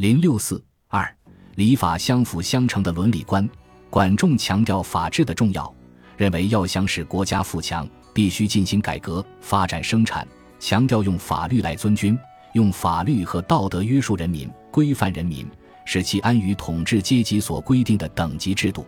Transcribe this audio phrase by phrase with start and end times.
[0.00, 1.14] 零六四二，
[1.56, 3.46] 礼法相辅相成的伦理观。
[3.90, 5.70] 管仲强调法治的重要，
[6.16, 10.26] 认为要想使国家富强，必须进行改革，发展生产。
[10.58, 12.18] 强调用法律来尊君，
[12.54, 15.46] 用法律和道德约束人民，规范人民，
[15.84, 18.86] 使其安于统治阶级所规定的等级制度。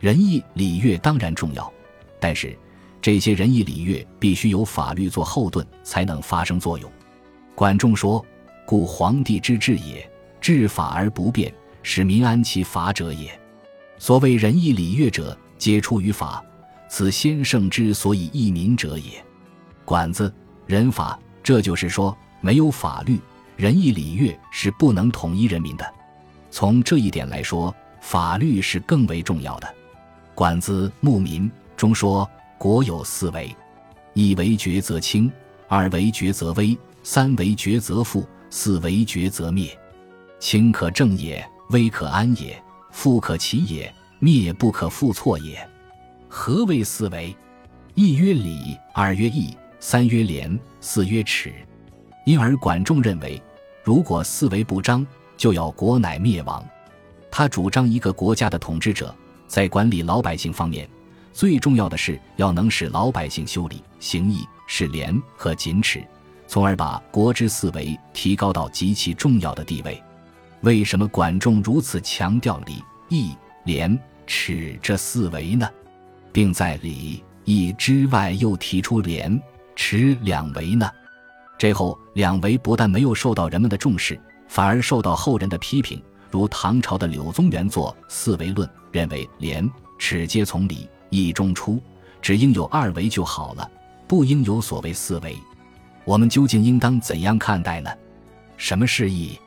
[0.00, 1.72] 仁义礼乐当然重要，
[2.20, 2.54] 但是
[3.00, 6.92] 这些仁义礼乐必须有法律做后盾，才能发生作用。
[7.54, 8.22] 管仲说
[8.68, 10.06] ：“故皇帝之治也，
[10.42, 11.50] 治法而不变，
[11.82, 13.32] 使民安其法者也。
[13.96, 16.44] 所谓仁义礼乐者，皆出于法，
[16.90, 19.24] 此先圣之所以益民者也。”
[19.86, 20.30] 管子。
[20.64, 23.18] 人法，这就是说，没有法律，
[23.56, 25.84] 仁义礼乐是不能统一人民的。
[26.50, 29.74] 从这一点来说，法律是更为重要的。
[30.34, 33.54] 管子《牧民》中说：“国有四维，
[34.14, 35.30] 一为决则清，
[35.68, 39.76] 二为决则危，三为决则富，四为决则灭。
[40.42, 42.60] 清可正也，危可安也，
[42.90, 45.56] 富可齐也，灭不可复错也。
[46.28, 47.34] 何谓四维？
[47.94, 51.52] 一曰礼，二曰义。”三曰廉，四曰耻，
[52.26, 53.40] 因而管仲认为，
[53.84, 56.64] 如果四维不张，就要国乃灭亡。
[57.30, 59.14] 他主张一个国家的统治者
[59.46, 60.90] 在管理老百姓方面，
[61.32, 66.04] 最重要的是要能使老百姓修理、行义、是廉和谨耻，
[66.48, 70.02] 从而把国之四维提高到极其重要的地位。
[70.62, 75.68] 为什么管仲如此强调礼、义、廉、耻这四维呢？
[76.32, 79.40] 并在礼、义之外又提出廉。
[79.74, 80.88] 耻两维呢？
[81.58, 86.00] 这后两维不但没有受到人们的重视，反而受到后人的批评。
[86.30, 89.68] 如唐朝的柳宗元作《四维论》，认为廉
[89.98, 91.82] 耻皆从礼义中出，
[92.20, 93.68] 只应有二维就好了，
[94.06, 95.36] 不应有所谓四维。
[96.04, 97.90] 我们究竟应当怎样看待呢？
[98.56, 99.38] 什么是义？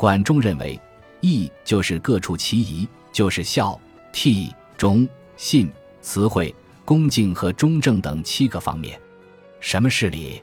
[0.00, 0.80] 管仲认为，
[1.20, 3.78] 义就是各处其宜，就是孝、
[4.14, 5.06] 悌、忠、
[5.36, 5.70] 信、
[6.00, 6.54] 慈惠、
[6.86, 8.98] 恭敬和忠正等七个方面。
[9.60, 10.40] 什么是礼？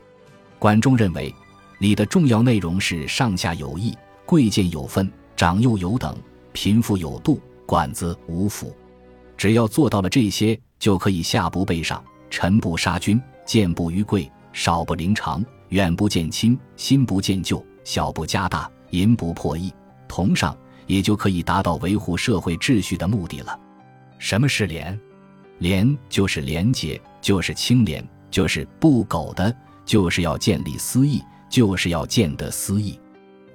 [0.60, 1.34] 管仲认为，
[1.80, 3.98] 礼的重要内容是上下有义、
[4.28, 6.16] 贵贱有分、长幼有等、
[6.54, 8.72] 贫富有度、管子无府。
[9.36, 19.74] 只要做到了这些，就可以下不背上，臣不杀君，贱不逾贵，少不凌长，远不见亲，心不见旧，小不加大，银不破义，
[20.08, 20.56] 同上，
[20.86, 23.60] 也就可以达到维护社会秩序的目的了。
[24.18, 25.00] 什么是廉？
[25.60, 28.06] 廉就是廉洁，就是清廉。
[28.30, 29.56] 就是不苟的，
[29.86, 33.00] 就是要建立私义，就是要见得私义。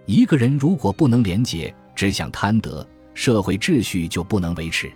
[0.06, 4.91] 一个人如果不能廉洁，只想贪得，社会秩序就不能维持。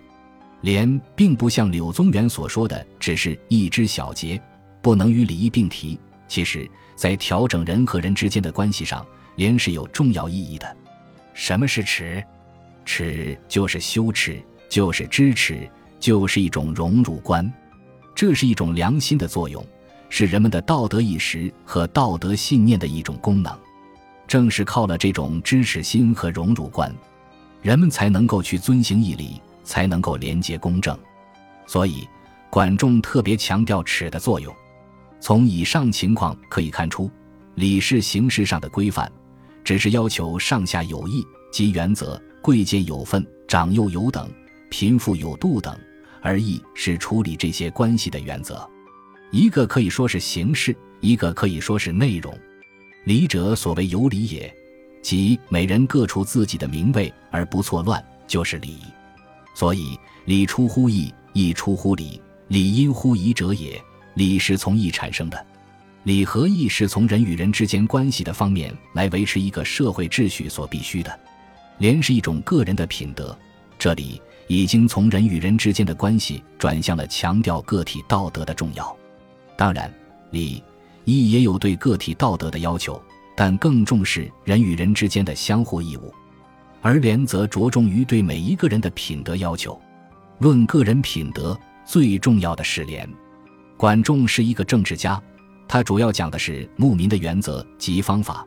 [0.61, 4.41] 廉并不像柳宗元所说的，只是一枝小节，
[4.81, 5.97] 不能与礼义并提。
[6.27, 9.05] 其实，在调整人和人之间的关系上，
[9.37, 10.77] 廉是有重要意义的。
[11.33, 12.23] 什么是耻？
[12.83, 17.51] 耻就是羞耻，就是知耻，就是一种荣辱观。
[18.15, 19.65] 这是一种良心的作用，
[20.09, 23.57] 是人们的道德意识和道德信念的一种功能。
[24.27, 26.93] 正是靠了这种知耻心和荣辱观，
[27.61, 30.97] 人们才能够去遵行义理，才能够廉洁公正。
[31.65, 32.07] 所以，
[32.49, 34.53] 管仲特别强调耻的作用。
[35.19, 37.11] 从以上情况可以看出，
[37.55, 39.11] 礼是形式上的规范，
[39.67, 44.31] 只是要求上下有义即原则，贵贱有分，长幼有等，
[44.69, 45.77] 贫富有度等。
[46.21, 48.65] 而义是处理这些关系的原则，
[49.29, 52.33] 一个可以说是形式，一个可以说是内容。
[53.03, 54.55] 礼者，所谓有礼也，
[55.01, 58.77] 即每人各处自己的名位而不错乱，就是礼。
[59.53, 63.77] 所以，礼出乎义，义出乎礼，礼因乎义者也。
[64.13, 65.45] 礼是从义产生的，
[66.07, 71.19] 礼和义是从人与人之间关系的方面来维持一个社会秩序所必须的。
[71.79, 73.37] 廉是一种个人的品德，
[73.77, 74.21] 这里。
[74.47, 78.95] 已经从人与人之间的关系转向了强调个体道德的重要。
[79.57, 79.93] 当然，
[80.31, 80.63] 礼
[81.03, 83.03] 义也有对个体道德的要求，
[83.35, 86.13] 但更重视人与人之间的相互义务。
[86.81, 89.77] 而廉则着重于对每一个人的品德要求。
[90.39, 93.05] 论个人品德，最重要的是廉。
[93.75, 95.21] 管仲是一个政治家，
[95.67, 98.45] 他主要讲的是牧民的原则及方法。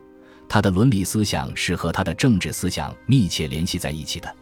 [0.49, 4.35] 他的伦理思想是和他的政治思想密切联系在一起的。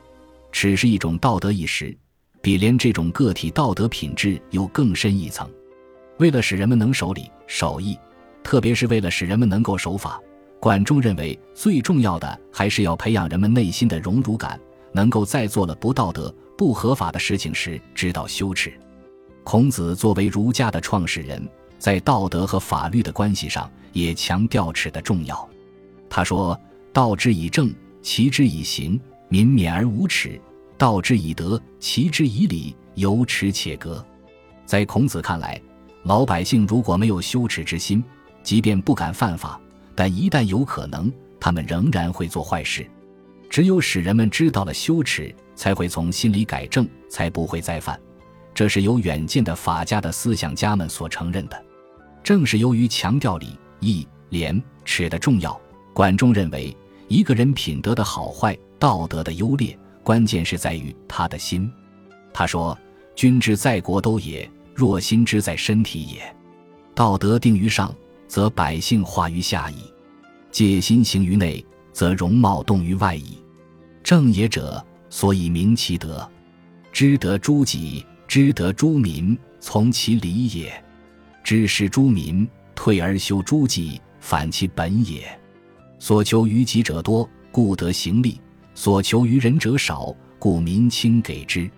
[0.52, 1.96] 耻是一种道德意识，
[2.42, 5.48] 比廉这种个体道德品质又更深一层。
[6.18, 7.96] 为了使人们能守礼守义，
[8.44, 10.20] 特别是为了使人们能够守法，
[10.60, 14.60] 管仲认为最重要的还是要培养人们内心的荣辱感，
[14.92, 18.74] 能够在做了不道德、不合法的事情时知道羞耻。
[19.44, 21.48] 孔子作为儒家的创始人，
[21.80, 25.50] 在道德和法律的关系上也强调耻的重要。
[26.10, 26.60] 他说
[26.94, 29.00] ：“道之以政，齐之以刑；
[29.30, 30.40] 民免而无耻，
[30.78, 34.06] 道之以德，齐之以礼，有耻且格。
[34.66, 35.60] 在孔子看来，
[36.04, 38.04] 老百姓如果没有羞耻之心，
[38.44, 39.60] 即便不敢犯法，
[39.96, 42.86] 但一旦有可能，他们仍然会做坏事。
[43.50, 48.00] 只有使人们知道了羞耻，才会从心里改正，才不会再犯。
[48.54, 51.64] 这是有远见的法家的思想家们所承认的。
[52.30, 55.60] 正是由于强调礼、义、廉、耻的重要，
[55.96, 56.78] 管仲认为，
[57.08, 61.68] 一个人品德的好坏、道德的优劣，关键是在于他的心。
[62.32, 62.78] 他说
[63.18, 66.22] ：“君之在国都也，若心之在身体也。
[66.94, 67.92] 道德定于上，
[68.28, 69.78] 则百姓化于下矣；
[70.52, 73.40] 戒心行于内，则容貌动于外矣。
[74.04, 76.30] 正也者，所以明其德。
[76.92, 80.72] 知得诸己，知得诸民，从其理也。”
[81.44, 85.28] 知识诸民，退而修诸己，反其本也。
[85.98, 88.40] 所求于己者多，故得行利；
[88.74, 91.70] 所求于人者少，故民轻给之。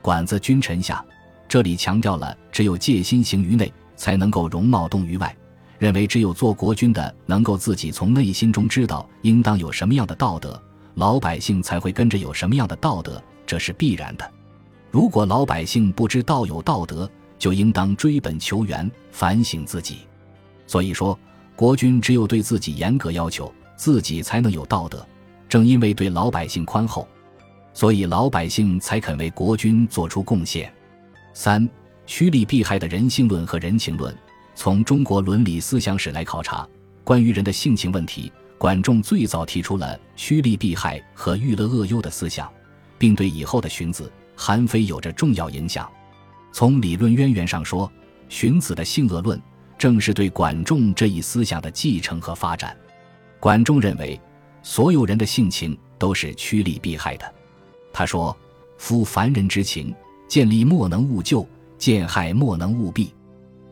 [0.00, 1.04] 管子君臣下，
[1.46, 5.36] 这里强调了只有戒心行于内，才能够容貌动于外。
[5.78, 10.60] 认为只有做国君的能够自己从内心中知道应当有什么样的道德，
[10.94, 14.30] 老百姓才会跟着有什么样的道德，这是必然的。
[14.90, 17.10] 如果老百姓不知道有道德，
[17.40, 20.00] 就应当追本求源，反省自己。
[20.68, 21.18] 所以说，
[21.56, 25.04] 国君只有对自己严格要求，自己才能有道德。
[25.48, 27.08] 正因为对老百姓宽厚，
[27.72, 30.72] 所以老百姓才肯为国君做出贡献。
[31.32, 31.68] 三
[32.06, 34.16] 趋利避害的人性论和人情论，
[34.54, 36.68] 从中国伦理思想史来考察，
[37.02, 42.48] 关于人的性情问题，管仲最早提出了趋利避害和欲乐恶忧的思想，
[42.98, 45.90] 并对以后的荀子、韩非有着重要影响。
[46.52, 47.90] 从理论渊源上说，
[48.28, 49.40] 荀子的性恶论
[49.78, 52.76] 正是对管仲这一思想的继承和发展。
[53.38, 54.20] 管仲认为，
[54.62, 57.34] 所有人的性情都是趋利避害的。
[57.92, 58.36] 他说
[58.76, 59.94] ：“夫凡人之情，
[60.28, 61.46] 见利莫能勿救，
[61.78, 63.14] 见害莫能勿避。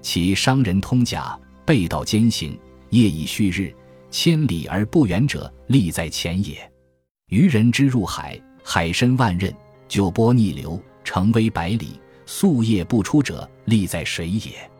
[0.00, 2.58] 其伤人通假，背道兼行，
[2.90, 3.74] 夜以续日，
[4.10, 6.58] 千里而不远者，利在前也。
[7.28, 9.52] 愚人之入海，海深万仞，
[9.88, 14.70] 九波逆流，成危百里。”夙夜不出者，利在水也。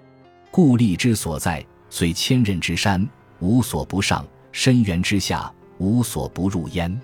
[0.51, 3.09] 故利之所在，虽千仞之山，
[3.41, 4.23] 无所不上；
[4.53, 7.01] 深渊之下，无所不入焉。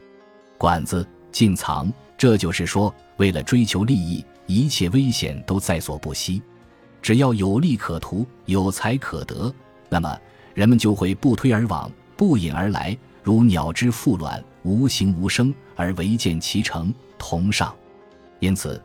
[0.59, 6.43] 管子进藏，这就是说，为了追求利益，一切危险都在所不惜。
[7.01, 9.53] 只要有利可图，有财可得，
[9.89, 10.15] 那么
[10.53, 17.75] 人们就会不推而往，不引而来，如鸟之复卵，无形无声而唯见其成，同上。
[18.41, 18.79] 因此。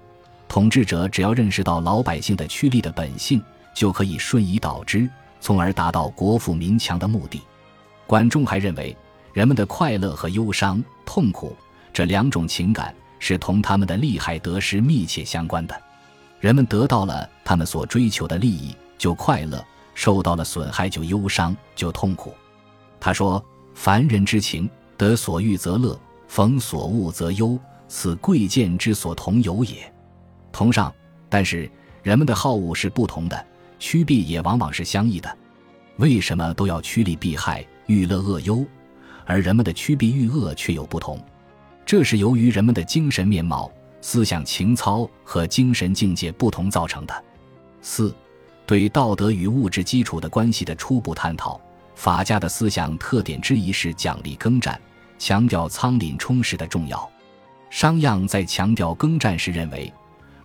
[0.49, 3.39] 统治者只要认识到老百姓的趋利的本性，
[3.75, 5.07] 就可以顺以导之，
[5.39, 7.43] 从而达到国富民强的目的。
[8.07, 8.97] 管仲还认为，
[9.31, 11.55] 人们的快乐和忧伤、痛苦
[11.93, 15.81] 这两种情感是同他们的利害得失密切相关的。
[16.39, 19.59] 人们得到了他们所追求的利益，就快乐；
[19.93, 22.33] 受到了损害，就忧伤，就痛苦。
[22.99, 23.43] 他说
[23.75, 24.67] ：“凡人之情，
[24.97, 25.97] 得所欲则乐，
[26.27, 29.75] 逢所恶则忧，此贵贱之所同有也。”
[30.51, 30.93] 同上，
[31.29, 31.69] 但是
[32.03, 33.45] 人们的好恶是不同的，
[33.79, 35.37] 趋避也往往是相异的。
[35.97, 38.65] 为什么都要趋利避害、欲乐恶忧，
[39.25, 41.19] 而人们的趋避欲恶却有不同？
[41.85, 47.23] 这是由于人们的精神面貌、思想情操和精神境界不同造成的。
[47.81, 48.15] 四，
[48.65, 51.59] 对道德与物质基础的关系的初步探讨。
[51.95, 54.79] 法家的思想特点之一是奖励耕战，
[55.17, 57.09] 强调仓廪充实的重要。
[57.69, 59.91] 商鞅在强调耕战时认为。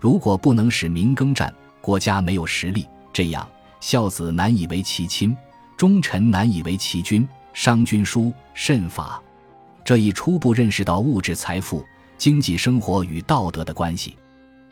[0.05, 2.87] 如果不能使民耕战，国家没有实力。
[3.11, 3.49] 这样，
[3.81, 5.35] 孝子难以为其亲，
[5.79, 7.27] 忠臣难以为其君。
[7.55, 9.23] 商君书慎法，
[9.83, 11.83] 这一初步认识到物质财富、
[12.19, 14.15] 经济生活与道德的关系。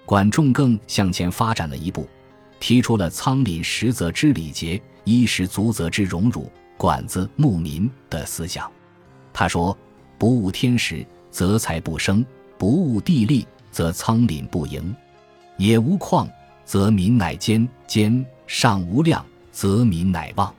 [0.04, 2.06] 管仲更向前发展了一步，
[2.60, 8.70] 提出了仓廪实则知礼节，衣食足则知荣辱，管子牧民的思想。
[9.32, 9.74] 他说
[10.18, 12.22] ：“不务天时，则财不生；
[12.58, 14.94] 不务地利，则仓廪不盈。”
[15.62, 16.28] 也无旷，
[16.64, 20.52] 则民乃坚；坚上无量，则民乃旺。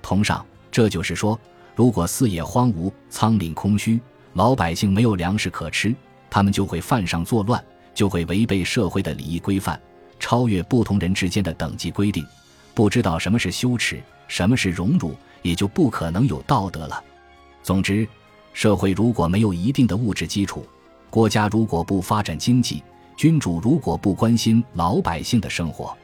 [0.00, 1.36] 同上，这就是说，
[1.74, 4.00] 如果四野荒芜、仓廪空虚，
[4.34, 5.92] 老百姓没有粮食可吃，
[6.30, 7.60] 他们就会犯上作乱，
[7.92, 9.80] 就会违背社会的礼仪规范，
[10.20, 12.24] 超越不同人之间的等级规定，
[12.72, 15.12] 不知道什么是羞耻，什么是荣辱，
[15.42, 17.02] 也就不可能有道德了。
[17.64, 18.06] 总之，
[18.52, 20.64] 社会如果没有一定的物质基础，
[21.10, 22.80] 国家如果不发展经济，
[23.16, 25.96] 君主如果不关心老百姓的生活，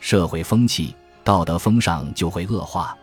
[0.00, 2.96] 社会风气、道德风尚就会恶化。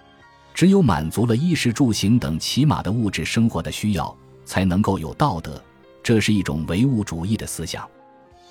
[0.55, 5.63] 只有满足了衣食住行等起码的物质生活的需要，才能够有道德，
[6.01, 7.87] 这是一种唯物主义的思想。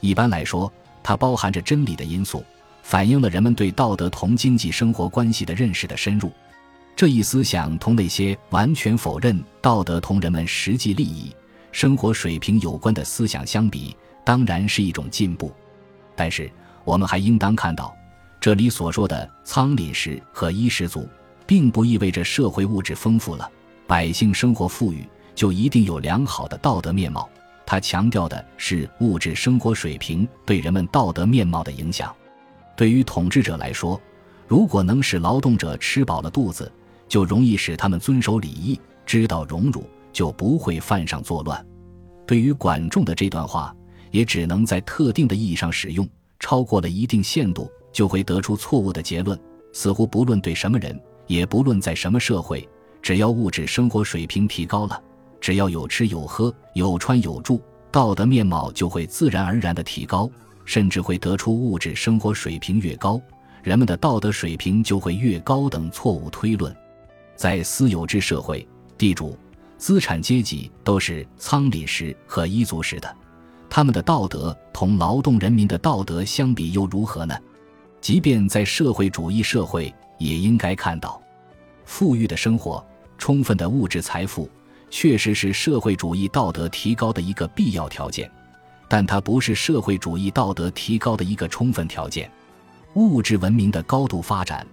[0.00, 2.44] 一般来说，它包含着真理的因素，
[2.82, 6.30] 反映了人们对道德同经济生活关系的认识的深入。
[6.94, 11.34] 这一思想同那些完全否认道德同人们实际利益、
[11.72, 15.52] 生活水平有关的思想相比，当然是一种进步。
[16.14, 16.50] 但是，
[16.84, 17.94] 我们还应当看到，
[18.40, 21.08] 这里所说的仓廪实和衣食足，
[21.46, 23.50] 并不意味着社会物质丰富了，
[23.86, 27.28] 百姓生活富裕就一定有良好的道德面貌。
[27.64, 32.14] 他强调的是物质生活水平对人们道德面貌的影响。
[32.76, 33.98] 对于统治者来说，
[34.46, 36.70] 如果能使劳动者吃饱了肚子，
[37.08, 41.64] 就容易使他们遵守礼义，知道荣辱，就不会犯上作乱。
[42.26, 43.74] 对于管仲的这段话，
[44.12, 49.36] 也只能在特定的意义上使用，超过了一定限度，就会得出错误的结论。
[49.72, 52.68] 似乎不论对什么人，也不论在什么社会，
[53.00, 55.02] 只要物质生活水平提高了，
[55.40, 60.30] 只要有吃有喝、有穿有住，道德面貌就会自然而然的提高，
[60.66, 63.20] 甚至会得出物质生活水平越高，
[63.62, 66.74] 人们的道德水平就会越高等错误推论。
[67.34, 69.38] 在私有制社会，地主、
[69.78, 73.16] 资产阶级都是仓廪实和衣足食的，
[73.74, 77.34] 他们的道德同劳动人民的道德相比又如何呢？
[78.02, 81.18] 即便在社会主义社会，也应该看到，
[81.86, 82.84] 富裕的生活、
[83.16, 84.46] 充分的物质财富，
[84.90, 88.30] 确实是社会主义道德提高的一个必要条件，
[88.88, 92.30] 但它不是社会主义道德提高的一个充分条件。
[92.92, 94.66] 物质文明的高度发展。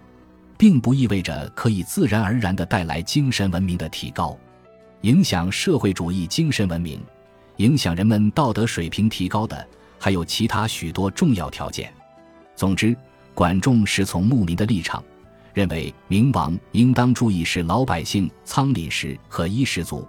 [0.58, 4.36] 并不意味着可以自然而然地带来精神文明的提高，
[5.00, 7.00] 影响社会主义精神文明、
[7.60, 11.92] 影响人们道德水平提高的还有其他许多重要条件。
[12.56, 12.96] 总之，
[13.34, 15.04] 管仲是从牧民的立场，
[15.52, 20.08] 认为明王应当注意使老百姓仓廪实和衣食足，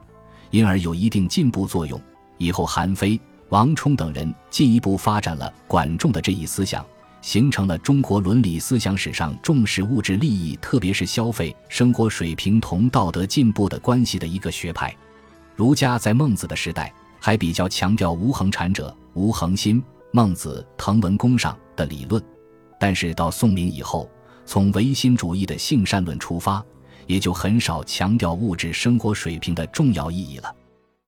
[0.50, 2.02] 因而有一定进步作用。
[2.38, 6.86] 以后，韩非、王充等人进一步发展了管仲的这一思想。
[7.22, 14.96] 形成了中国伦理思想史上重视物质利益，特别是消费生活水平同道德进步的关系的一个学派。
[15.56, 16.92] 儒家在孟子的时代
[17.24, 22.22] 还比较强调“无恒产者无恒心”，孟子《滕文公上》的理论。
[22.80, 24.10] 但是到宋明以后，
[24.44, 26.66] 从唯心主义的性善论出发，
[27.06, 30.52] 也就很少强调物质生活水平的重要意义了。